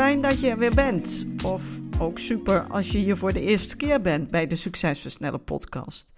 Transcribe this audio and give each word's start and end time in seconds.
Fijn 0.00 0.20
dat 0.20 0.40
je 0.40 0.48
er 0.48 0.58
weer 0.58 0.74
bent. 0.74 1.26
Of 1.44 1.78
ook 1.98 2.18
super 2.18 2.62
als 2.62 2.92
je 2.92 2.98
hier 2.98 3.16
voor 3.16 3.32
de 3.32 3.40
eerste 3.40 3.76
keer 3.76 4.00
bent 4.00 4.30
bij 4.30 4.46
de 4.46 4.56
Succesversneller 4.56 5.40
podcast. 5.40 6.10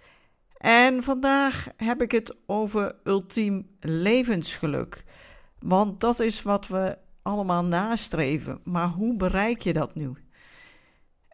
En 0.57 1.03
vandaag 1.03 1.67
heb 1.77 2.01
ik 2.01 2.11
het 2.11 2.35
over 2.45 2.95
ultiem 3.03 3.67
levensgeluk. 3.79 5.03
Want 5.59 5.99
dat 5.99 6.19
is 6.19 6.41
wat 6.41 6.67
we 6.67 6.97
allemaal 7.21 7.63
nastreven. 7.63 8.59
Maar 8.63 8.87
hoe 8.87 9.15
bereik 9.15 9.61
je 9.61 9.73
dat 9.73 9.95
nu? 9.95 10.13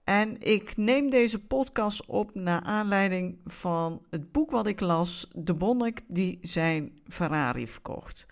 En 0.04 0.42
ik 0.42 0.78
neem 0.78 1.10
deze 1.10 1.40
podcast 1.40 2.06
op 2.06 2.36
naar 2.36 2.62
aanleiding 2.62 3.40
van 3.46 4.06
het 4.10 4.32
boek 4.32 4.52
wat 4.52 4.68
ik 4.68 4.80
las, 4.80 5.32
De 5.34 5.54
Bonnik 5.54 6.02
die 6.08 6.40
zijn 6.42 7.00
Ferrari 7.08 7.68
verkocht. 7.68 8.26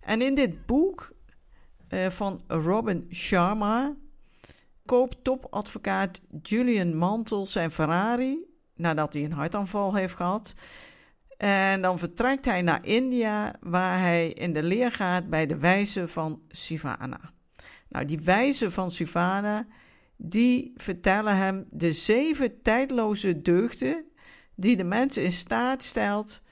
En 0.00 0.22
in 0.22 0.34
dit 0.34 0.66
boek 0.66 1.13
uh, 1.88 2.10
van 2.10 2.42
Robin 2.46 3.06
Sharma 3.10 3.94
koopt 4.86 5.24
topadvocaat 5.24 6.20
Julian 6.42 6.96
Mantel 6.96 7.46
zijn 7.46 7.70
Ferrari 7.70 8.44
nadat 8.74 9.12
hij 9.12 9.24
een 9.24 9.32
hartaanval 9.32 9.94
heeft 9.94 10.14
gehad. 10.14 10.54
En 11.36 11.82
dan 11.82 11.98
vertrekt 11.98 12.44
hij 12.44 12.62
naar 12.62 12.84
India, 12.86 13.56
waar 13.60 14.00
hij 14.00 14.28
in 14.28 14.52
de 14.52 14.62
leer 14.62 14.92
gaat 14.92 15.28
bij 15.28 15.46
de 15.46 15.58
wijze 15.58 16.08
van 16.08 16.42
Sivana. 16.48 17.32
Nou, 17.88 18.04
die 18.04 18.20
wijze 18.20 18.70
van 18.70 18.90
Sivana, 18.90 19.66
die 20.16 20.72
vertellen 20.76 21.36
hem 21.36 21.66
de 21.70 21.92
zeven 21.92 22.62
tijdloze 22.62 23.42
deugden 23.42 24.04
die 24.56 24.76
de 24.76 24.84
mens 24.84 25.16
in 25.16 25.32
staat 25.32 25.82
stelt 25.82 26.42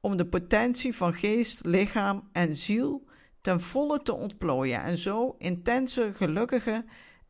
om 0.00 0.16
de 0.16 0.26
potentie 0.26 0.94
van 0.94 1.14
geest, 1.14 1.64
lichaam 1.64 2.28
en 2.32 2.56
ziel 2.56 3.07
ten 3.48 3.60
volle 3.60 4.02
te 4.02 4.14
ontplooien 4.14 4.82
en 4.82 4.98
zo 4.98 5.34
intense, 5.38 6.10
gelukkige 6.14 6.84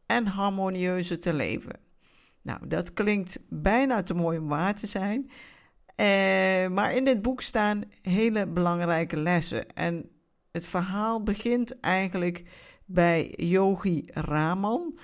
en 0.07 0.27
harmonieuze 0.27 1.19
te 1.19 1.33
leven. 1.33 1.81
Nou, 2.43 2.69
dat 2.69 2.93
klinkt 2.93 3.41
bijna 3.49 4.03
te 4.03 4.15
mooi 4.15 4.39
om 4.39 4.49
waar 4.49 4.75
te 4.75 4.87
zijn. 4.87 5.31
Eh, 5.97 6.69
maar 6.69 6.93
in 6.95 7.05
dit 7.05 7.23
boek 7.23 7.41
staan 7.41 7.83
hele 8.03 8.47
belangrijke 8.47 9.17
lessen. 9.17 9.73
En 9.75 10.11
het 10.53 10.67
verhaal 10.67 11.23
begint 11.23 11.81
eigenlijk 11.81 12.43
bij 12.85 13.35
Yogi 13.37 14.03
Raman. 14.07 14.99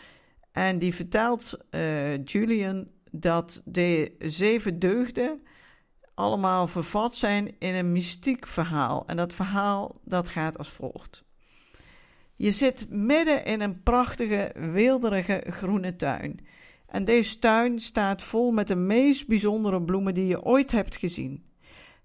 En 0.52 0.78
die 0.78 0.94
vertelt 0.94 1.58
uh, 1.70 2.24
Julian 2.24 2.88
dat 3.10 3.62
de 3.64 4.14
zeven 4.18 4.78
deugden 4.78 5.42
allemaal 6.14 6.66
vervat 6.66 7.14
zijn 7.14 7.54
in 7.58 7.74
een 7.74 7.92
mystiek 7.92 8.46
verhaal. 8.46 9.06
En 9.06 9.16
dat 9.16 9.32
verhaal 9.32 10.00
dat 10.04 10.28
gaat 10.28 10.58
als 10.58 10.68
volgt. 10.68 11.24
Je 12.36 12.52
zit 12.52 12.86
midden 12.90 13.44
in 13.44 13.60
een 13.60 13.82
prachtige, 13.82 14.52
weelderige 14.72 15.44
groene 15.48 15.96
tuin. 15.96 16.46
En 16.86 17.04
deze 17.04 17.38
tuin 17.38 17.78
staat 17.78 18.22
vol 18.22 18.50
met 18.50 18.66
de 18.66 18.76
meest 18.76 19.26
bijzondere 19.26 19.82
bloemen 19.82 20.14
die 20.14 20.26
je 20.26 20.42
ooit 20.42 20.72
hebt 20.72 20.96
gezien. 20.96 21.44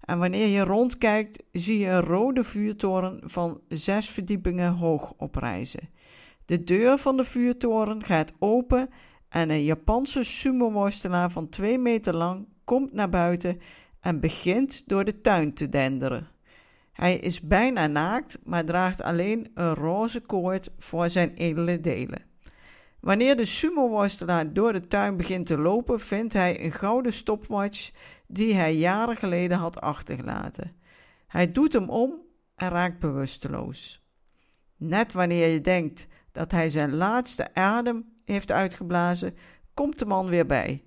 En 0.00 0.18
wanneer 0.18 0.46
je 0.46 0.64
rondkijkt, 0.64 1.42
zie 1.52 1.78
je 1.78 1.86
een 1.86 2.00
rode 2.00 2.44
vuurtoren 2.44 3.20
van 3.24 3.60
zes 3.68 4.10
verdiepingen 4.10 4.72
hoog 4.72 5.12
oprijzen. 5.16 5.88
De 6.46 6.64
deur 6.64 6.98
van 6.98 7.16
de 7.16 7.24
vuurtoren 7.24 8.04
gaat 8.04 8.32
open 8.38 8.90
en 9.28 9.50
een 9.50 9.64
Japanse 9.64 10.22
sumo-worstelaar 10.22 11.30
van 11.30 11.48
twee 11.48 11.78
meter 11.78 12.14
lang 12.16 12.46
komt 12.64 12.92
naar 12.92 13.08
buiten 13.08 13.60
en 14.00 14.20
begint 14.20 14.88
door 14.88 15.04
de 15.04 15.20
tuin 15.20 15.54
te 15.54 15.68
denderen. 15.68 16.28
Hij 16.92 17.16
is 17.16 17.40
bijna 17.40 17.86
naakt, 17.86 18.38
maar 18.44 18.64
draagt 18.64 19.02
alleen 19.02 19.50
een 19.54 19.74
roze 19.74 20.20
koord 20.20 20.70
voor 20.78 21.08
zijn 21.08 21.34
edele 21.34 21.80
delen. 21.80 22.22
Wanneer 23.00 23.36
de 23.36 23.44
sumo-worstelaar 23.44 24.52
door 24.52 24.72
de 24.72 24.86
tuin 24.86 25.16
begint 25.16 25.46
te 25.46 25.58
lopen, 25.58 26.00
vindt 26.00 26.32
hij 26.32 26.64
een 26.64 26.72
gouden 26.72 27.12
stopwatch 27.12 27.90
die 28.26 28.54
hij 28.54 28.74
jaren 28.74 29.16
geleden 29.16 29.58
had 29.58 29.80
achtergelaten. 29.80 30.72
Hij 31.26 31.52
doet 31.52 31.72
hem 31.72 31.88
om 31.88 32.14
en 32.54 32.68
raakt 32.68 32.98
bewusteloos. 32.98 34.04
Net 34.76 35.12
wanneer 35.12 35.48
je 35.48 35.60
denkt 35.60 36.06
dat 36.32 36.50
hij 36.50 36.68
zijn 36.68 36.94
laatste 36.94 37.54
adem 37.54 38.04
heeft 38.24 38.52
uitgeblazen, 38.52 39.36
komt 39.74 39.98
de 39.98 40.06
man 40.06 40.28
weer 40.28 40.46
bij 40.46 40.84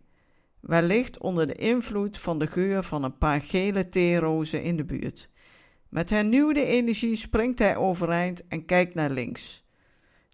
wellicht 0.63 1.17
onder 1.17 1.47
de 1.47 1.55
invloed 1.55 2.17
van 2.17 2.39
de 2.39 2.47
geur 2.47 2.83
van 2.83 3.03
een 3.03 3.17
paar 3.17 3.41
gele 3.41 3.87
theerozen 3.87 4.63
in 4.63 4.77
de 4.77 4.83
buurt. 4.83 5.29
Met 5.89 6.09
hernieuwde 6.09 6.65
energie 6.65 7.15
springt 7.15 7.59
hij 7.59 7.75
overeind 7.75 8.47
en 8.47 8.65
kijkt 8.65 8.93
naar 8.93 9.09
links. 9.09 9.65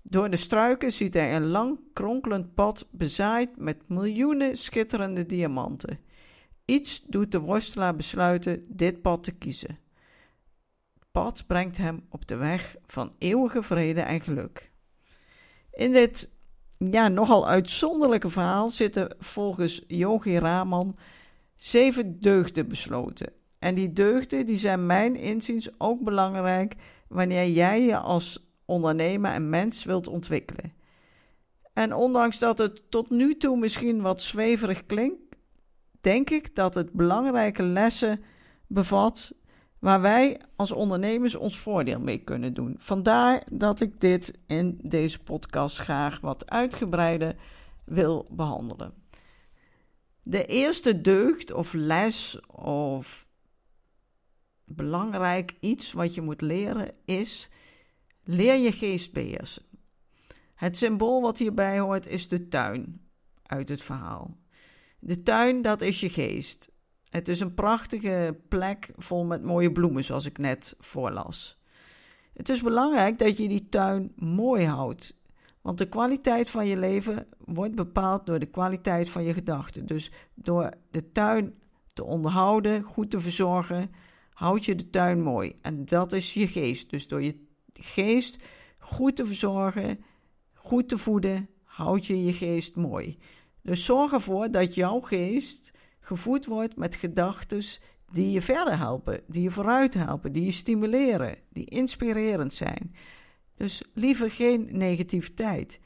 Door 0.04 0.30
de 0.30 0.36
struiken 0.36 0.92
ziet 0.92 1.14
hij 1.14 1.36
een 1.36 1.48
lang 1.48 1.80
kronkelend 1.94 2.54
pad 2.54 2.88
bezaaid 2.92 3.58
met 3.58 3.88
miljoenen 3.88 4.58
schitterende 4.58 5.26
diamanten. 5.26 6.00
Iets 6.66 7.04
doet 7.08 7.32
de 7.32 7.40
worstelaar 7.40 7.96
besluiten 7.96 8.66
dit 8.68 9.02
pad 9.02 9.24
te 9.24 9.32
kiezen. 9.32 9.80
Het 10.94 11.08
pad 11.12 11.44
brengt 11.48 11.78
hem 11.78 12.06
op 12.10 12.28
de 12.28 12.36
weg 12.36 12.76
van 12.86 13.16
eeuwige 13.18 13.62
vrede 13.62 14.02
en 14.02 14.22
geluk. 14.22 14.72
In 15.72 15.92
dit 15.92 16.30
ja, 16.80 17.08
nogal 17.08 17.48
uitzonderlijke 17.48 18.30
verhaal 18.30 18.70
zitten 18.70 19.16
volgens 19.20 19.84
Yogi 19.88 20.38
Raman 20.38 20.96
zeven 21.56 22.20
deugden 22.22 22.68
besloten. 22.68 23.34
En 23.60 23.76
die 23.76 23.94
deugden 23.94 24.46
die 24.46 24.58
zijn 24.58 24.86
mijn 24.86 25.16
inziens 25.16 25.70
ook 25.78 26.04
belangrijk 26.04 26.76
wanneer 27.08 27.48
jij 27.48 27.82
je 27.82 27.98
als 27.98 28.52
ondernemer 28.66 29.32
en 29.32 29.50
mens 29.50 29.84
wilt 29.84 30.08
ontwikkelen. 30.08 30.74
En 31.74 31.94
ondanks 31.94 32.40
dat 32.40 32.58
het 32.58 32.92
tot 32.92 33.10
nu 33.10 33.38
toe 33.38 33.58
misschien 33.58 34.02
wat 34.02 34.22
zweverig 34.22 34.86
klinkt, 34.86 35.36
denk 36.02 36.30
ik 36.30 36.56
dat 36.56 36.76
het 36.76 36.92
belangrijke 36.92 37.64
lessen 37.64 38.24
bevat 38.68 39.34
waar 39.80 40.02
wij 40.02 40.42
als 40.56 40.72
ondernemers 40.72 41.36
ons 41.36 41.60
voordeel 41.60 42.00
mee 42.00 42.18
kunnen 42.18 42.54
doen. 42.54 42.76
Vandaar 42.78 43.44
dat 43.52 43.82
ik 43.82 44.00
dit 44.00 44.40
in 44.48 44.80
deze 44.82 45.20
podcast 45.20 45.78
graag 45.78 46.20
wat 46.20 46.50
uitgebreider 46.50 47.36
wil 47.86 48.28
behandelen. 48.30 48.94
De 50.24 50.46
eerste 50.46 51.02
deugd 51.02 51.52
of 51.52 51.74
les 51.74 52.40
of 52.48 53.28
belangrijk 54.66 55.56
iets 55.60 55.94
wat 55.94 56.14
je 56.16 56.22
moet 56.22 56.42
leren 56.42 56.92
is: 57.06 57.50
leer 58.24 58.56
je 58.56 58.72
geest 58.72 59.14
beheersen. 59.14 59.64
Het 60.56 60.78
symbool 60.78 61.22
wat 61.22 61.38
hierbij 61.38 61.80
hoort 61.80 62.08
is 62.08 62.28
de 62.28 62.48
tuin 62.48 63.02
uit 63.44 63.70
het 63.70 63.82
verhaal. 63.82 64.38
De 65.00 65.24
tuin, 65.24 65.62
dat 65.62 65.82
is 65.82 66.00
je 66.00 66.10
geest. 66.10 66.72
Het 67.10 67.28
is 67.28 67.40
een 67.40 67.54
prachtige 67.54 68.40
plek 68.48 68.90
vol 68.96 69.26
met 69.26 69.44
mooie 69.44 69.72
bloemen, 69.72 70.04
zoals 70.04 70.26
ik 70.26 70.38
net 70.38 70.76
voorlas. 70.80 71.62
Het 72.34 72.50
is 72.50 72.62
belangrijk 72.62 73.18
dat 73.18 73.38
je 73.38 73.48
die 73.48 73.70
tuin 73.70 74.12
mooi 74.16 74.66
houdt, 74.66 75.14
want 75.62 75.78
de 75.78 75.90
kwaliteit 75.90 76.50
van 76.50 76.68
je 76.68 76.78
leven 76.78 77.28
wordt 77.46 77.76
bepaald 77.76 78.26
door 78.26 78.40
de 78.40 78.46
kwaliteit 78.46 79.10
van 79.10 79.24
je 79.24 79.34
gedachten. 79.34 79.86
Dus 79.86 80.12
door 80.34 80.74
de 80.92 81.12
tuin 81.12 81.54
te 81.94 82.04
onderhouden, 82.04 82.84
goed 82.84 83.10
te 83.10 83.20
verzorgen, 83.20 83.92
houd 84.34 84.66
je 84.66 84.76
de 84.76 84.90
tuin 84.90 85.22
mooi. 85.22 85.56
En 85.62 85.86
dat 85.86 86.14
is 86.14 86.34
je 86.34 86.48
geest. 86.48 86.90
Dus 86.90 87.08
door 87.08 87.24
je 87.24 87.48
geest 87.74 88.44
goed 88.78 89.16
te 89.16 89.26
verzorgen, 89.26 90.04
goed 90.54 90.90
te 90.90 90.98
voeden, 90.98 91.50
houd 91.64 92.06
je 92.06 92.24
je 92.24 92.34
geest 92.34 92.76
mooi. 92.76 93.18
Dus 93.62 93.86
zorg 93.86 94.12
ervoor 94.12 94.52
dat 94.52 94.76
jouw 94.76 95.00
geest 95.00 95.72
gevoed 96.10 96.46
wordt 96.46 96.76
met 96.76 96.96
gedachten 96.96 97.64
die 98.12 98.32
je 98.32 98.42
verder 98.42 98.78
helpen, 98.78 99.22
die 99.28 99.42
je 99.42 99.50
vooruit 99.50 99.94
helpen, 99.94 100.32
die 100.32 100.46
je 100.46 100.52
stimuleren, 100.52 101.38
die 101.50 101.66
inspirerend 101.66 102.54
zijn. 102.54 102.96
Dus 103.56 103.84
liever 103.94 104.32
geen 104.32 104.68
negativiteit. 104.72 105.80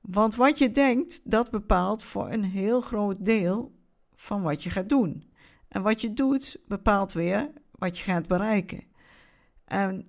Want 0.00 0.36
wat 0.36 0.58
je 0.58 0.70
denkt, 0.70 1.30
dat 1.30 1.50
bepaalt 1.50 2.02
voor 2.02 2.30
een 2.30 2.44
heel 2.44 2.80
groot 2.80 3.24
deel 3.24 3.72
van 4.14 4.42
wat 4.42 4.62
je 4.62 4.70
gaat 4.70 4.88
doen. 4.88 5.30
En 5.68 5.82
wat 5.82 6.00
je 6.00 6.12
doet, 6.12 6.60
bepaalt 6.66 7.12
weer 7.12 7.52
wat 7.70 7.98
je 7.98 8.04
gaat 8.04 8.26
bereiken. 8.26 8.84
En 9.64 10.08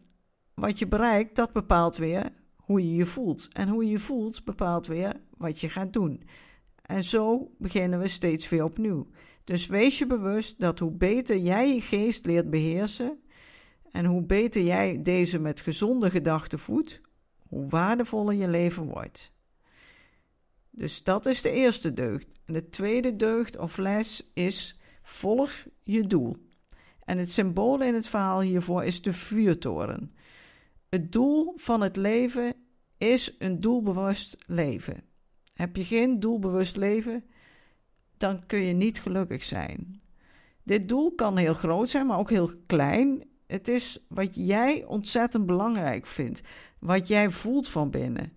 wat 0.54 0.80
je 0.80 0.88
bereikt, 0.88 1.36
dat 1.36 1.54
bepaalt 1.54 1.98
weer 1.98 2.31
hoe 2.56 2.89
je 2.89 2.95
je 2.95 3.06
voelt. 3.06 3.48
En 3.54 3.68
hoe 3.68 3.83
je 3.83 3.92
je 3.92 4.00
voelt 4.00 4.44
bepaalt 4.44 4.88
weer 4.88 5.21
wat 5.38 5.60
je 5.60 5.69
gaat 5.69 5.94
doen. 5.94 6.24
En 6.84 7.04
zo 7.04 7.52
beginnen 7.58 8.00
we 8.00 8.08
steeds 8.08 8.50
weer 8.50 8.64
opnieuw. 8.64 9.08
Dus 9.44 9.68
wees 9.68 10.00
je 10.00 10.06
bewust 10.06 10.60
dat 10.60 10.80
hoe 10.80 10.92
beter 10.92 11.38
jij 11.38 11.74
je 11.74 11.82
geest 11.82 12.26
leert 12.26 12.50
beheersen 12.50 13.20
en 13.92 14.06
hoe 14.06 14.24
beter 14.24 14.62
jij 14.62 15.02
deze 15.02 15.40
met 15.40 15.62
gezonde 15.62 16.10
gedachten 16.10 16.60
voedt, 16.60 17.02
hoe 17.48 17.70
waardevoller 17.70 18.34
je 18.34 18.48
leven 18.48 18.86
wordt. 18.86 19.32
Dus 20.70 21.04
dat 21.04 21.26
is 21.26 21.42
de 21.42 21.50
eerste 21.50 21.94
deugd. 21.94 22.28
En 22.46 22.54
de 22.54 22.70
tweede 22.70 23.16
deugd 23.16 23.58
of 23.58 23.78
les 23.78 24.30
is: 24.34 24.80
volg 25.02 25.52
je 25.84 26.08
doel. 26.08 26.38
En 27.04 27.18
het 27.18 27.32
symbool 27.32 27.82
in 27.82 27.94
het 27.94 28.08
verhaal 28.08 28.42
hiervoor 28.42 28.84
is 28.84 29.02
de 29.02 29.14
vuurtoren. 29.14 30.16
Het 30.90 31.12
doel 31.12 31.54
van 31.56 31.82
het 31.82 31.96
leven 31.96 32.54
is 32.98 33.36
een 33.40 33.60
doelbewust 33.60 34.38
leven. 34.46 35.04
Heb 35.54 35.76
je 35.76 35.84
geen 35.84 36.20
doelbewust 36.20 36.76
leven, 36.76 37.24
dan 38.18 38.46
kun 38.46 38.60
je 38.60 38.74
niet 38.74 39.00
gelukkig 39.00 39.44
zijn. 39.44 40.02
Dit 40.64 40.90
doel 40.90 41.16
kan 41.16 41.38
heel 41.38 41.54
groot 41.54 41.90
zijn, 41.90 42.08
maar 42.08 42.18
ook 42.18 42.30
heel 42.30 42.52
klein. 42.66 43.24
Het 43.48 43.68
is 43.68 44.06
wat 44.10 44.36
jij 44.36 44.86
ontzettend 44.86 45.46
belangrijk 45.46 46.06
vindt, 46.06 46.42
wat 46.80 47.08
jij 47.08 47.30
voelt 47.30 47.70
van 47.70 47.90
binnen. 47.90 48.34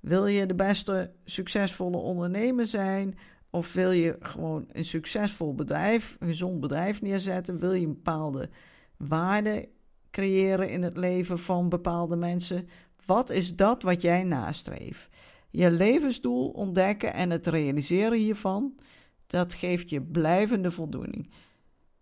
Wil 0.00 0.26
je 0.26 0.46
de 0.46 0.54
beste 0.54 1.12
succesvolle 1.24 1.96
ondernemer 1.96 2.66
zijn? 2.66 3.18
Of 3.50 3.72
wil 3.72 3.90
je 3.90 4.16
gewoon 4.20 4.66
een 4.72 4.84
succesvol 4.84 5.54
bedrijf, 5.54 6.16
een 6.20 6.26
gezond 6.26 6.60
bedrijf 6.60 7.02
neerzetten? 7.02 7.58
Wil 7.58 7.72
je 7.72 7.86
een 7.86 7.94
bepaalde 7.94 8.50
waarde 8.96 9.68
creëren 10.10 10.70
in 10.70 10.82
het 10.82 10.96
leven 10.96 11.38
van 11.38 11.68
bepaalde 11.68 12.16
mensen? 12.16 12.68
Wat 13.06 13.30
is 13.30 13.56
dat 13.56 13.82
wat 13.82 14.02
jij 14.02 14.22
nastreeft? 14.22 15.08
Je 15.50 15.70
levensdoel 15.70 16.48
ontdekken 16.48 17.14
en 17.14 17.30
het 17.30 17.46
realiseren 17.46 18.18
hiervan, 18.18 18.78
dat 19.26 19.54
geeft 19.54 19.90
je 19.90 20.02
blijvende 20.02 20.70
voldoening. 20.70 21.30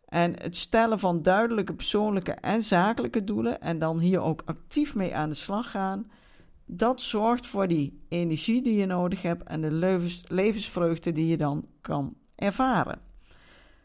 En 0.04 0.40
het 0.40 0.56
stellen 0.56 0.98
van 0.98 1.22
duidelijke 1.22 1.74
persoonlijke 1.74 2.32
en 2.32 2.62
zakelijke 2.62 3.24
doelen 3.24 3.60
en 3.60 3.78
dan 3.78 3.98
hier 3.98 4.20
ook 4.20 4.42
actief 4.44 4.94
mee 4.94 5.14
aan 5.14 5.28
de 5.28 5.34
slag 5.34 5.70
gaan, 5.70 6.10
dat 6.64 7.00
zorgt 7.00 7.46
voor 7.46 7.68
die 7.68 8.00
energie 8.08 8.62
die 8.62 8.74
je 8.74 8.86
nodig 8.86 9.22
hebt 9.22 9.42
en 9.42 9.60
de 9.60 9.72
levens, 9.72 10.22
levensvreugde 10.28 11.12
die 11.12 11.26
je 11.26 11.36
dan 11.36 11.68
kan 11.80 12.16
ervaren. 12.34 13.00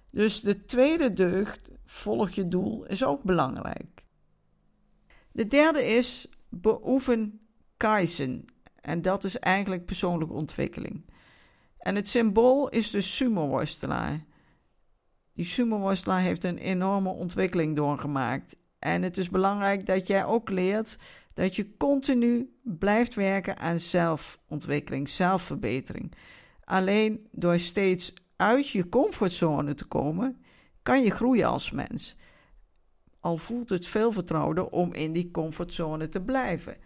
Dus 0.10 0.42
de 0.42 0.66
tweede 0.66 1.13
deugd, 1.13 1.69
volg 1.86 2.30
je 2.30 2.48
doel, 2.48 2.86
is 2.86 3.04
ook 3.04 3.24
belangrijk. 3.24 4.04
De 5.31 5.48
derde 5.48 5.86
is 5.86 6.30
beoefen 6.50 7.40
kaizen. 7.78 8.46
En 8.81 9.01
dat 9.01 9.24
is 9.24 9.39
eigenlijk 9.39 9.86
persoonlijke 9.86 10.33
ontwikkeling. 10.33 11.06
En 11.78 11.95
het 11.95 12.07
symbool 12.07 12.69
is 12.69 12.92
de 12.92 13.01
sumo-worstelaar. 13.01 14.25
Die 15.33 15.45
sumo-worstelaar 15.45 16.22
heeft 16.22 16.44
een 16.44 16.57
enorme 16.57 17.10
ontwikkeling 17.10 17.75
doorgemaakt. 17.75 18.57
En 18.80 19.01
het 19.01 19.18
is 19.18 19.30
belangrijk 19.30 19.86
dat 19.86 20.07
jij 20.07 20.25
ook 20.25 20.50
leert 20.50 20.98
dat 21.33 21.56
je 21.56 21.78
continu 21.78 22.56
blijft 22.63 23.13
werken 23.13 23.57
aan 23.57 23.80
zelfontwikkeling, 23.80 25.10
zelfverbetering. 25.10 26.13
Alleen 26.63 27.27
door 27.31 27.60
steeds 27.60 28.13
uit 28.36 28.69
je 28.69 28.89
comfortzone 28.89 29.74
te 29.74 29.86
komen, 29.86 30.44
kan 30.81 31.04
je 31.04 31.12
groeien 31.12 31.48
als 31.48 31.72
mens. 31.72 32.16
Al 33.19 33.38
voelt 33.38 33.69
het 33.69 33.88
veel 33.88 34.12
vertrouwder 34.12 34.69
om 34.69 34.94
in 34.94 35.13
die 35.13 35.31
comfortzone 35.31 36.10
te 36.10 36.22
blijven. 36.22 36.77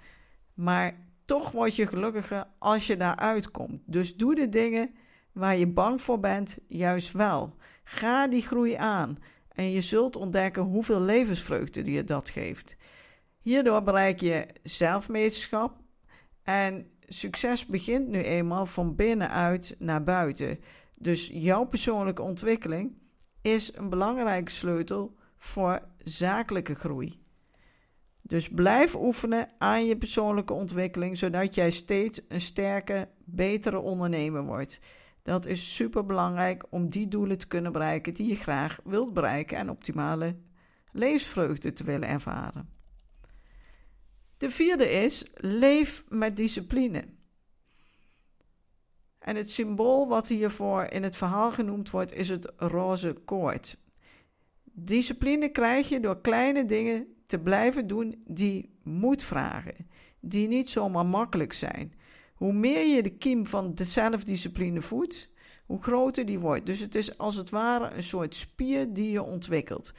Maar 0.53 1.04
toch 1.25 1.51
word 1.51 1.75
je 1.75 1.87
gelukkiger 1.87 2.47
als 2.57 2.87
je 2.87 2.97
daaruit 2.97 3.51
komt. 3.51 3.81
Dus 3.85 4.15
doe 4.15 4.35
de 4.35 4.49
dingen 4.49 4.95
waar 5.31 5.57
je 5.57 5.67
bang 5.67 6.01
voor 6.01 6.19
bent, 6.19 6.57
juist 6.67 7.11
wel. 7.11 7.55
Ga 7.83 8.27
die 8.27 8.41
groei 8.41 8.73
aan 8.73 9.17
en 9.51 9.71
je 9.71 9.81
zult 9.81 10.15
ontdekken 10.15 10.63
hoeveel 10.63 11.01
levensvreugde 11.01 11.91
je 11.91 12.03
dat 12.03 12.29
geeft. 12.29 12.75
Hierdoor 13.41 13.83
bereik 13.83 14.19
je 14.19 14.47
zelfmeesterschap 14.63 15.77
en 16.43 16.89
succes 17.07 17.65
begint 17.65 18.07
nu 18.07 18.21
eenmaal 18.21 18.65
van 18.65 18.95
binnenuit 18.95 19.75
naar 19.79 20.03
buiten. 20.03 20.59
Dus 20.95 21.29
jouw 21.33 21.65
persoonlijke 21.65 22.21
ontwikkeling 22.21 22.97
is 23.41 23.75
een 23.75 23.89
belangrijke 23.89 24.51
sleutel 24.51 25.15
voor 25.37 25.81
zakelijke 26.03 26.75
groei. 26.75 27.24
Dus 28.27 28.49
blijf 28.49 28.95
oefenen 28.95 29.49
aan 29.57 29.85
je 29.85 29.97
persoonlijke 29.97 30.53
ontwikkeling, 30.53 31.17
zodat 31.17 31.55
jij 31.55 31.69
steeds 31.69 32.21
een 32.27 32.39
sterke, 32.39 33.07
betere 33.25 33.79
ondernemer 33.79 34.43
wordt. 34.43 34.79
Dat 35.21 35.45
is 35.45 35.75
super 35.75 36.05
belangrijk 36.05 36.65
om 36.69 36.89
die 36.89 37.07
doelen 37.07 37.37
te 37.37 37.47
kunnen 37.47 37.71
bereiken 37.71 38.13
die 38.13 38.27
je 38.27 38.35
graag 38.35 38.79
wilt 38.83 39.13
bereiken 39.13 39.57
en 39.57 39.69
optimale 39.69 40.35
levensvreugde 40.91 41.73
te 41.73 41.83
willen 41.83 42.07
ervaren. 42.07 42.69
De 44.37 44.49
vierde 44.49 44.89
is: 44.89 45.25
leef 45.33 46.03
met 46.09 46.37
discipline. 46.37 47.03
En 49.19 49.35
het 49.35 49.49
symbool 49.49 50.07
wat 50.07 50.27
hiervoor 50.27 50.83
in 50.83 51.03
het 51.03 51.15
verhaal 51.15 51.51
genoemd 51.51 51.89
wordt, 51.89 52.13
is 52.13 52.29
het 52.29 52.51
roze 52.57 53.13
koord. 53.13 53.77
Discipline 54.77 55.49
krijg 55.49 55.89
je 55.89 55.99
door 55.99 56.21
kleine 56.21 56.65
dingen 56.65 57.07
te 57.25 57.39
blijven 57.39 57.87
doen 57.87 58.23
die 58.27 58.69
moed 58.83 59.23
vragen, 59.23 59.87
die 60.19 60.47
niet 60.47 60.69
zomaar 60.69 61.05
makkelijk 61.05 61.53
zijn. 61.53 61.93
Hoe 62.35 62.53
meer 62.53 62.85
je 62.85 63.03
de 63.03 63.17
kiem 63.17 63.47
van 63.47 63.75
de 63.75 63.83
zelfdiscipline 63.83 64.81
voedt, 64.81 65.29
hoe 65.65 65.81
groter 65.81 66.25
die 66.25 66.39
wordt. 66.39 66.65
Dus 66.65 66.79
het 66.79 66.95
is 66.95 67.17
als 67.17 67.35
het 67.35 67.49
ware 67.49 67.95
een 67.95 68.03
soort 68.03 68.35
spier 68.35 68.93
die 68.93 69.11
je 69.11 69.23
ontwikkelt. 69.23 69.93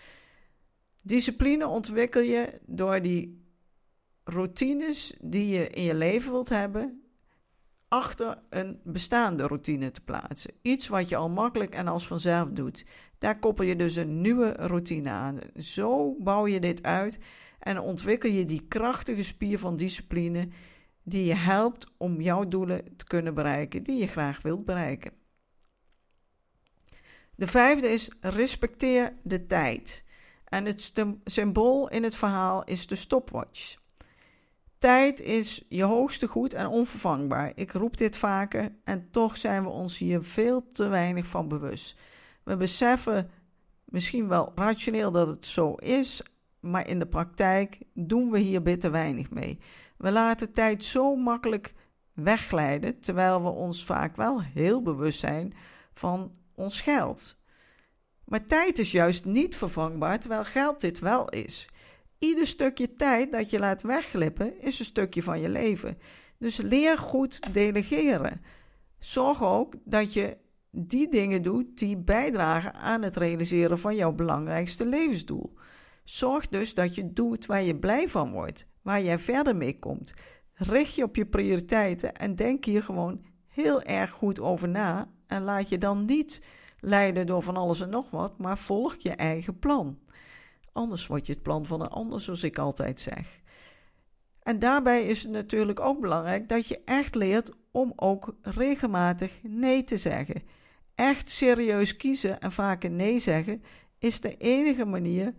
Discipline 1.00 1.66
ontwikkel 1.66 2.22
je 2.22 2.60
door 2.66 3.02
die 3.02 3.44
routines 4.24 5.16
die 5.20 5.48
je 5.48 5.68
in 5.68 5.82
je 5.82 5.94
leven 5.94 6.32
wilt 6.32 6.48
hebben, 6.48 7.05
achter 7.88 8.38
een 8.50 8.80
bestaande 8.84 9.46
routine 9.46 9.90
te 9.90 10.00
plaatsen. 10.00 10.52
Iets 10.62 10.88
wat 10.88 11.08
je 11.08 11.16
al 11.16 11.28
makkelijk 11.28 11.74
en 11.74 11.88
als 11.88 12.06
vanzelf 12.06 12.50
doet. 12.50 12.84
Daar 13.18 13.38
koppel 13.38 13.64
je 13.64 13.76
dus 13.76 13.96
een 13.96 14.20
nieuwe 14.20 14.52
routine 14.52 15.10
aan. 15.10 15.38
Zo 15.54 16.16
bouw 16.18 16.46
je 16.46 16.60
dit 16.60 16.82
uit 16.82 17.18
en 17.58 17.80
ontwikkel 17.80 18.30
je 18.30 18.44
die 18.44 18.66
krachtige 18.68 19.22
spier 19.22 19.58
van 19.58 19.76
discipline 19.76 20.48
die 21.02 21.24
je 21.24 21.34
helpt 21.34 21.92
om 21.96 22.20
jouw 22.20 22.48
doelen 22.48 22.96
te 22.96 23.04
kunnen 23.04 23.34
bereiken 23.34 23.82
die 23.82 23.98
je 23.98 24.06
graag 24.06 24.42
wilt 24.42 24.64
bereiken. 24.64 25.12
De 27.34 27.46
vijfde 27.46 27.88
is 27.88 28.10
respecteer 28.20 29.16
de 29.22 29.46
tijd. 29.46 30.04
En 30.44 30.64
het 30.64 30.92
symbool 31.24 31.88
in 31.88 32.02
het 32.02 32.14
verhaal 32.14 32.64
is 32.64 32.86
de 32.86 32.94
stopwatch. 32.94 33.76
Tijd 34.78 35.20
is 35.20 35.64
je 35.68 35.82
hoogste 35.82 36.26
goed 36.26 36.54
en 36.54 36.66
onvervangbaar. 36.66 37.52
Ik 37.54 37.72
roep 37.72 37.96
dit 37.96 38.16
vaker 38.16 38.72
en 38.84 39.10
toch 39.10 39.36
zijn 39.36 39.62
we 39.62 39.68
ons 39.68 39.98
hier 39.98 40.22
veel 40.22 40.68
te 40.68 40.88
weinig 40.88 41.26
van 41.26 41.48
bewust. 41.48 41.98
We 42.42 42.56
beseffen 42.56 43.30
misschien 43.84 44.28
wel 44.28 44.52
rationeel 44.54 45.10
dat 45.10 45.26
het 45.26 45.46
zo 45.46 45.74
is, 45.74 46.22
maar 46.60 46.88
in 46.88 46.98
de 46.98 47.06
praktijk 47.06 47.78
doen 47.94 48.30
we 48.30 48.38
hier 48.38 48.62
bitter 48.62 48.90
weinig 48.90 49.30
mee. 49.30 49.58
We 49.96 50.10
laten 50.10 50.52
tijd 50.52 50.84
zo 50.84 51.14
makkelijk 51.14 51.74
wegglijden, 52.12 53.00
terwijl 53.00 53.42
we 53.42 53.48
ons 53.48 53.84
vaak 53.84 54.16
wel 54.16 54.42
heel 54.42 54.82
bewust 54.82 55.18
zijn 55.18 55.54
van 55.92 56.32
ons 56.54 56.80
geld. 56.80 57.36
Maar 58.24 58.46
tijd 58.46 58.78
is 58.78 58.92
juist 58.92 59.24
niet 59.24 59.56
vervangbaar, 59.56 60.20
terwijl 60.20 60.44
geld 60.44 60.80
dit 60.80 60.98
wel 60.98 61.28
is. 61.28 61.68
Ieder 62.18 62.46
stukje 62.46 62.94
tijd 62.94 63.32
dat 63.32 63.50
je 63.50 63.58
laat 63.58 63.82
wegglippen 63.82 64.60
is 64.60 64.78
een 64.78 64.84
stukje 64.84 65.22
van 65.22 65.40
je 65.40 65.48
leven. 65.48 65.98
Dus 66.38 66.56
leer 66.56 66.98
goed 66.98 67.54
delegeren. 67.54 68.40
Zorg 68.98 69.42
ook 69.42 69.74
dat 69.84 70.12
je 70.12 70.36
die 70.70 71.08
dingen 71.08 71.42
doet 71.42 71.78
die 71.78 71.96
bijdragen 71.96 72.74
aan 72.74 73.02
het 73.02 73.16
realiseren 73.16 73.78
van 73.78 73.94
jouw 73.96 74.12
belangrijkste 74.12 74.86
levensdoel. 74.86 75.54
Zorg 76.04 76.48
dus 76.48 76.74
dat 76.74 76.94
je 76.94 77.12
doet 77.12 77.46
waar 77.46 77.62
je 77.62 77.76
blij 77.76 78.08
van 78.08 78.32
wordt, 78.32 78.66
waar 78.82 79.02
jij 79.02 79.18
verder 79.18 79.56
mee 79.56 79.78
komt. 79.78 80.12
Richt 80.54 80.94
je 80.94 81.02
op 81.02 81.16
je 81.16 81.26
prioriteiten 81.26 82.14
en 82.14 82.36
denk 82.36 82.64
hier 82.64 82.82
gewoon 82.82 83.24
heel 83.46 83.82
erg 83.82 84.10
goed 84.10 84.40
over 84.40 84.68
na 84.68 85.10
en 85.26 85.42
laat 85.42 85.68
je 85.68 85.78
dan 85.78 86.04
niet 86.04 86.42
leiden 86.80 87.26
door 87.26 87.42
van 87.42 87.56
alles 87.56 87.80
en 87.80 87.90
nog 87.90 88.10
wat, 88.10 88.38
maar 88.38 88.58
volg 88.58 88.96
je 88.98 89.10
eigen 89.10 89.58
plan. 89.58 89.98
Anders 90.76 91.06
wordt 91.06 91.26
je 91.26 91.32
het 91.32 91.42
plan 91.42 91.66
van 91.66 91.80
een 91.80 91.88
ander, 91.88 92.20
zoals 92.20 92.42
ik 92.42 92.58
altijd 92.58 93.00
zeg. 93.00 93.40
En 94.42 94.58
daarbij 94.58 95.06
is 95.06 95.22
het 95.22 95.32
natuurlijk 95.32 95.80
ook 95.80 96.00
belangrijk 96.00 96.48
dat 96.48 96.66
je 96.66 96.80
echt 96.84 97.14
leert 97.14 97.50
om 97.70 97.92
ook 97.96 98.36
regelmatig 98.42 99.32
nee 99.42 99.84
te 99.84 99.96
zeggen. 99.96 100.42
Echt 100.94 101.30
serieus 101.30 101.96
kiezen 101.96 102.40
en 102.40 102.52
vaker 102.52 102.90
nee 102.90 103.18
zeggen 103.18 103.62
is 103.98 104.20
de 104.20 104.36
enige 104.36 104.84
manier 104.84 105.34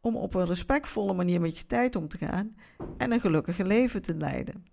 om 0.00 0.16
op 0.16 0.34
een 0.34 0.46
respectvolle 0.46 1.14
manier 1.14 1.40
met 1.40 1.58
je 1.58 1.66
tijd 1.66 1.96
om 1.96 2.08
te 2.08 2.18
gaan 2.18 2.56
en 2.96 3.12
een 3.12 3.20
gelukkige 3.20 3.64
leven 3.64 4.02
te 4.02 4.14
leiden. 4.14 4.66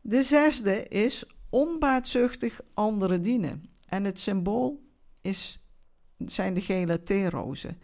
De 0.00 0.22
zesde 0.22 0.88
is 0.88 1.24
onbaatzuchtig 1.50 2.60
anderen 2.74 3.22
dienen. 3.22 3.70
En 3.88 4.04
het 4.04 4.20
symbool 4.20 4.82
is, 5.22 5.60
zijn 6.18 6.54
de 6.54 6.60
gele 6.60 7.02
theerozen. 7.02 7.78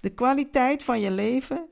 De 0.00 0.10
kwaliteit 0.10 0.82
van 0.84 1.00
je 1.00 1.10
leven 1.10 1.66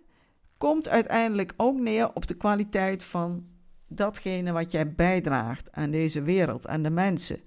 komt 0.59 0.89
uiteindelijk 0.89 1.53
ook 1.57 1.79
neer 1.79 2.15
op 2.15 2.27
de 2.27 2.37
kwaliteit 2.37 3.03
van 3.03 3.47
datgene 3.89 4.53
wat 4.53 4.71
jij 4.71 4.95
bijdraagt 4.95 5.73
aan 5.73 5.91
deze 5.91 6.23
wereld, 6.23 6.67
aan 6.67 6.83
de 6.83 6.91
mensen. 6.91 7.41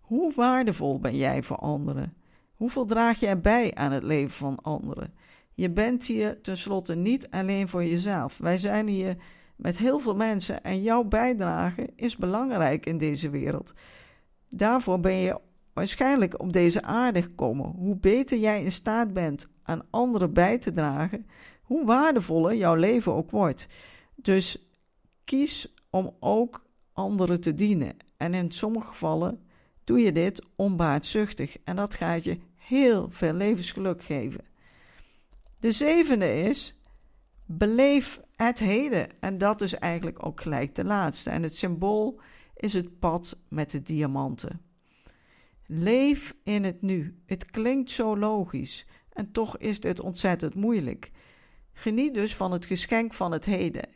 Hoe 0.00 0.32
waardevol 0.34 1.00
ben 1.00 1.16
jij 1.16 1.42
voor 1.42 1.56
anderen? 1.56 2.14
Hoeveel 2.54 2.84
draag 2.84 3.20
jij 3.20 3.40
bij 3.40 3.74
aan 3.74 3.92
het 3.92 4.02
leven 4.02 4.36
van 4.36 4.58
anderen? 4.62 5.14
Je 5.54 5.70
bent 5.70 6.06
hier 6.06 6.40
tenslotte 6.40 6.94
niet 6.94 7.30
alleen 7.30 7.68
voor 7.68 7.84
jezelf. 7.84 8.38
Wij 8.38 8.56
zijn 8.58 8.86
hier 8.86 9.16
met 9.56 9.78
heel 9.78 9.98
veel 9.98 10.16
mensen 10.16 10.62
en 10.62 10.82
jouw 10.82 11.04
bijdrage 11.04 11.88
is 11.96 12.16
belangrijk 12.16 12.86
in 12.86 12.98
deze 12.98 13.30
wereld. 13.30 13.72
Daarvoor 14.48 15.00
ben 15.00 15.16
je 15.16 15.40
waarschijnlijk 15.72 16.40
op 16.40 16.52
deze 16.52 16.82
aarde 16.82 17.22
gekomen. 17.22 17.66
Hoe 17.66 17.96
beter 17.96 18.38
jij 18.38 18.62
in 18.62 18.72
staat 18.72 19.12
bent 19.12 19.48
aan 19.62 19.82
anderen 19.90 20.32
bij 20.32 20.58
te 20.58 20.72
dragen, 20.72 21.26
hoe 21.62 21.84
waardevoller 21.84 22.54
jouw 22.54 22.74
leven 22.74 23.12
ook 23.12 23.30
wordt. 23.30 23.66
Dus 24.14 24.70
kies 25.24 25.74
om 25.90 26.16
ook 26.20 26.64
anderen 26.92 27.40
te 27.40 27.54
dienen. 27.54 27.96
En 28.16 28.34
in 28.34 28.50
sommige 28.50 28.86
gevallen 28.86 29.42
doe 29.84 29.98
je 29.98 30.12
dit 30.12 30.46
onbaatzuchtig 30.56 31.56
en 31.64 31.76
dat 31.76 31.94
gaat 31.94 32.24
je 32.24 32.38
heel 32.56 33.10
veel 33.10 33.32
levensgeluk 33.32 34.02
geven. 34.02 34.44
De 35.60 35.72
zevende 35.72 36.34
is: 36.34 36.74
beleef 37.46 38.20
het 38.36 38.58
heden. 38.58 39.08
En 39.20 39.38
dat 39.38 39.60
is 39.60 39.74
eigenlijk 39.74 40.26
ook 40.26 40.40
gelijk 40.40 40.74
de 40.74 40.84
laatste. 40.84 41.30
En 41.30 41.42
het 41.42 41.56
symbool 41.56 42.20
is 42.56 42.72
het 42.72 42.98
pad 42.98 43.38
met 43.48 43.70
de 43.70 43.82
diamanten. 43.82 44.60
Leef 45.74 46.34
in 46.44 46.64
het 46.64 46.82
nu. 46.82 47.22
Het 47.26 47.50
klinkt 47.50 47.90
zo 47.90 48.18
logisch 48.18 48.86
en 49.12 49.32
toch 49.32 49.58
is 49.58 49.80
dit 49.80 50.00
ontzettend 50.00 50.54
moeilijk. 50.54 51.10
Geniet 51.72 52.14
dus 52.14 52.36
van 52.36 52.52
het 52.52 52.64
geschenk 52.64 53.12
van 53.14 53.32
het 53.32 53.44
heden. 53.44 53.88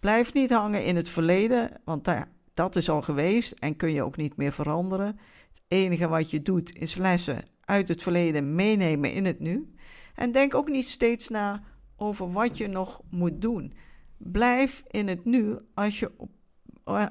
Blijf 0.00 0.32
niet 0.32 0.50
hangen 0.50 0.84
in 0.84 0.96
het 0.96 1.08
verleden, 1.08 1.80
want 1.84 2.04
daar, 2.04 2.32
dat 2.54 2.76
is 2.76 2.88
al 2.88 3.02
geweest 3.02 3.52
en 3.52 3.76
kun 3.76 3.92
je 3.92 4.02
ook 4.02 4.16
niet 4.16 4.36
meer 4.36 4.52
veranderen. 4.52 5.18
Het 5.48 5.62
enige 5.68 6.08
wat 6.08 6.30
je 6.30 6.42
doet 6.42 6.76
is 6.76 6.94
lessen 6.94 7.44
uit 7.60 7.88
het 7.88 8.02
verleden 8.02 8.54
meenemen 8.54 9.12
in 9.12 9.24
het 9.24 9.40
nu. 9.40 9.74
En 10.14 10.32
denk 10.32 10.54
ook 10.54 10.68
niet 10.68 10.88
steeds 10.88 11.28
na 11.28 11.62
over 11.96 12.32
wat 12.32 12.58
je 12.58 12.66
nog 12.66 13.00
moet 13.10 13.40
doen. 13.40 13.72
Blijf 14.16 14.82
in 14.90 15.08
het 15.08 15.24
nu 15.24 15.58
als 15.74 15.98
je 15.98 16.12
op, 16.16 16.30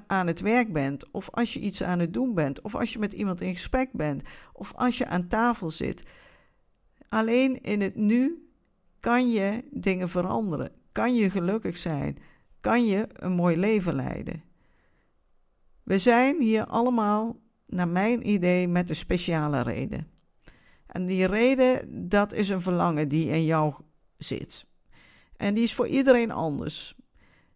aan 0.08 0.28
het 0.28 0.40
werk 0.40 0.74
bent, 0.74 1.12
of 1.12 1.30
als 1.30 1.54
je 1.54 1.60
iets 1.60 1.84
aan 1.84 2.00
het 2.00 2.14
doen 2.14 2.34
bent, 2.34 2.62
of 2.62 2.76
als 2.76 2.94
je 2.94 3.00
met 3.00 3.14
iemand 3.14 3.42
in 3.42 3.54
gesprek 3.54 3.92
bent, 3.92 4.24
of 4.54 4.74
als 4.76 4.98
je 4.98 5.08
aan 5.08 5.28
tafel 5.28 5.72
zit. 5.72 6.04
Alleen 7.10 7.62
in 7.62 7.82
het 7.82 7.96
nu 7.96 8.50
kan 9.00 9.32
je 9.32 9.64
dingen 9.72 10.10
veranderen, 10.10 10.72
kan 10.92 11.16
je 11.16 11.30
gelukkig 11.30 11.78
zijn, 11.78 12.18
kan 12.62 12.86
je 12.86 13.08
een 13.14 13.32
mooi 13.32 13.58
leven 13.58 13.96
leiden. 13.96 14.44
We 15.84 15.98
zijn 15.98 16.42
hier 16.42 16.66
allemaal, 16.66 17.40
naar 17.66 17.88
mijn 17.88 18.30
idee, 18.30 18.68
met 18.68 18.90
een 18.90 18.96
speciale 18.96 19.62
reden. 19.62 20.08
En 20.88 21.06
die 21.06 21.26
reden, 21.26 22.10
dat 22.10 22.32
is 22.32 22.50
een 22.50 22.62
verlangen 22.62 23.08
die 23.08 23.28
in 23.28 23.46
jou 23.46 23.74
zit. 24.18 24.66
En 25.38 25.54
die 25.54 25.64
is 25.64 25.74
voor 25.74 25.88
iedereen 25.88 26.32
anders. 26.32 26.96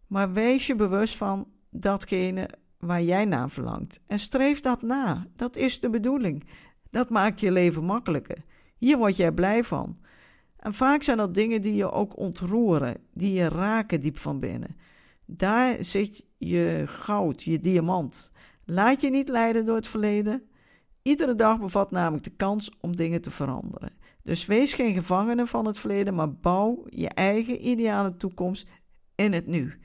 Maar 0.07 0.31
wees 0.31 0.67
je 0.67 0.75
bewust 0.75 1.17
van 1.17 1.47
datgene 1.79 2.49
waar 2.79 3.03
jij 3.03 3.25
naar 3.25 3.49
verlangt. 3.49 3.99
En 4.07 4.19
streef 4.19 4.59
dat 4.59 4.81
na. 4.81 5.27
Dat 5.35 5.55
is 5.55 5.79
de 5.79 5.89
bedoeling. 5.89 6.43
Dat 6.89 7.09
maakt 7.09 7.39
je 7.39 7.51
leven 7.51 7.83
makkelijker. 7.83 8.43
Hier 8.77 8.97
word 8.97 9.15
jij 9.15 9.31
blij 9.31 9.63
van. 9.63 9.97
En 10.57 10.73
vaak 10.73 11.03
zijn 11.03 11.17
dat 11.17 11.33
dingen 11.33 11.61
die 11.61 11.75
je 11.75 11.91
ook 11.91 12.17
ontroeren, 12.17 12.97
die 13.13 13.33
je 13.33 13.49
raken 13.49 14.01
diep 14.01 14.17
van 14.17 14.39
binnen. 14.39 14.75
Daar 15.25 15.83
zit 15.83 16.25
je 16.37 16.83
goud, 16.85 17.43
je 17.43 17.59
diamant. 17.59 18.31
Laat 18.65 19.01
je 19.01 19.09
niet 19.09 19.29
leiden 19.29 19.65
door 19.65 19.75
het 19.75 19.87
verleden. 19.87 20.43
Iedere 21.01 21.35
dag 21.35 21.59
bevat 21.59 21.91
namelijk 21.91 22.23
de 22.23 22.35
kans 22.35 22.71
om 22.81 22.95
dingen 22.95 23.21
te 23.21 23.31
veranderen. 23.31 23.91
Dus 24.23 24.45
wees 24.45 24.73
geen 24.73 24.93
gevangene 24.93 25.45
van 25.45 25.65
het 25.65 25.77
verleden, 25.77 26.13
maar 26.13 26.33
bouw 26.33 26.83
je 26.89 27.09
eigen 27.09 27.67
ideale 27.67 28.17
toekomst 28.17 28.67
in 29.15 29.33
het 29.33 29.47
nu. 29.47 29.79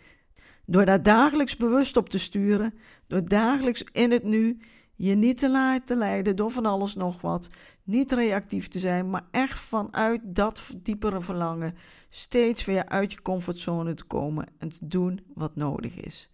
Door 0.72 0.84
daar 0.84 1.02
dagelijks 1.02 1.56
bewust 1.56 1.96
op 1.96 2.08
te 2.08 2.18
sturen, 2.18 2.74
door 3.06 3.24
dagelijks 3.24 3.82
in 3.82 4.10
het 4.10 4.22
nu 4.24 4.58
je 4.94 5.14
niet 5.14 5.38
te 5.38 5.50
laten 5.50 5.96
leiden 5.96 6.36
door 6.36 6.50
van 6.50 6.66
alles 6.66 6.94
nog 6.94 7.20
wat, 7.20 7.48
niet 7.82 8.12
reactief 8.12 8.68
te 8.68 8.78
zijn, 8.78 9.10
maar 9.10 9.26
echt 9.30 9.58
vanuit 9.58 10.20
dat 10.24 10.74
diepere 10.82 11.20
verlangen 11.20 11.74
steeds 12.08 12.64
weer 12.64 12.88
uit 12.88 13.12
je 13.12 13.22
comfortzone 13.22 13.94
te 13.94 14.04
komen 14.04 14.46
en 14.58 14.68
te 14.68 14.78
doen 14.86 15.20
wat 15.34 15.56
nodig 15.56 15.96
is. 15.96 16.30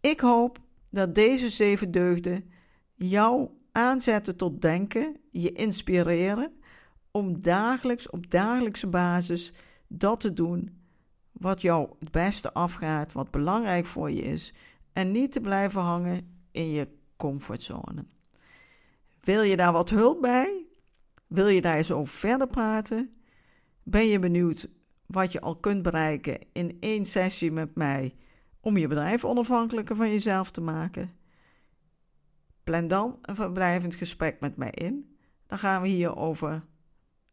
Ik 0.00 0.20
hoop 0.20 0.58
dat 0.90 1.14
deze 1.14 1.50
zeven 1.50 1.90
deugden 1.90 2.50
jou 2.94 3.48
aanzetten 3.72 4.36
tot 4.36 4.60
denken, 4.60 5.16
je 5.30 5.52
inspireren 5.52 6.52
om 7.10 7.40
dagelijks 7.42 8.10
op 8.10 8.30
dagelijkse 8.30 8.86
basis 8.86 9.52
dat 9.88 10.20
te 10.20 10.32
doen 10.32 10.77
wat 11.38 11.62
jou 11.62 11.90
het 12.00 12.10
beste 12.10 12.52
afgaat, 12.52 13.12
wat 13.12 13.30
belangrijk 13.30 13.86
voor 13.86 14.10
je 14.10 14.22
is 14.22 14.54
en 14.92 15.10
niet 15.10 15.32
te 15.32 15.40
blijven 15.40 15.80
hangen 15.80 16.40
in 16.50 16.70
je 16.70 16.88
comfortzone. 17.16 18.04
Wil 19.20 19.42
je 19.42 19.56
daar 19.56 19.72
wat 19.72 19.90
hulp 19.90 20.20
bij? 20.20 20.64
Wil 21.26 21.48
je 21.48 21.60
daar 21.60 21.76
eens 21.76 21.92
over 21.92 22.14
verder 22.14 22.46
praten? 22.46 23.12
Ben 23.82 24.06
je 24.06 24.18
benieuwd 24.18 24.68
wat 25.06 25.32
je 25.32 25.40
al 25.40 25.56
kunt 25.56 25.82
bereiken 25.82 26.38
in 26.52 26.76
één 26.80 27.06
sessie 27.06 27.52
met 27.52 27.74
mij 27.74 28.14
om 28.60 28.76
je 28.76 28.88
bedrijf 28.88 29.24
onafhankelijker 29.24 29.96
van 29.96 30.10
jezelf 30.10 30.50
te 30.50 30.60
maken? 30.60 31.16
Plan 32.64 32.88
dan 32.88 33.18
een 33.22 33.34
verblijvend 33.34 33.94
gesprek 33.94 34.40
met 34.40 34.56
mij 34.56 34.70
in. 34.70 35.16
Dan 35.46 35.58
gaan 35.58 35.82
we 35.82 35.88
hier 35.88 36.16
over 36.16 36.64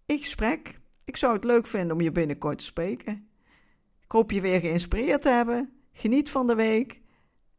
in 0.06 0.20
gesprek. 0.20 0.80
Ik 1.06 1.18
zou 1.18 1.34
het 1.34 1.44
leuk 1.44 1.68
vinden 1.68 1.96
om 1.96 2.02
je 2.02 2.12
binnenkort 2.12 2.58
te 2.58 2.64
spreken. 2.64 3.30
Ik 4.06 4.12
hoop 4.12 4.32
je 4.32 4.42
weer 4.42 4.60
geïnspireerd 4.60 5.22
te 5.22 5.30
hebben. 5.30 5.70
Geniet 5.94 6.30
van 6.30 6.48
de 6.48 6.56
week. 6.56 7.02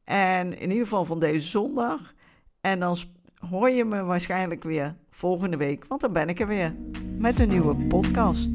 En 0.04 0.58
in 0.58 0.68
ieder 0.70 0.84
geval 0.84 1.04
van 1.04 1.18
deze 1.18 1.48
zondag. 1.48 2.14
En 2.60 2.80
dan 2.80 2.96
hoor 3.34 3.70
je 3.70 3.84
me 3.84 4.02
waarschijnlijk 4.02 4.64
weer 4.64 4.96
volgende 5.10 5.56
week, 5.56 5.86
want 5.86 6.00
dan 6.00 6.12
ben 6.12 6.28
ik 6.28 6.40
er 6.40 6.46
weer 6.46 6.74
met 7.18 7.38
een 7.38 7.48
nieuwe 7.48 7.74
podcast. 7.74 8.54